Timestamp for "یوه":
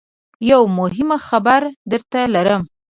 0.49-0.67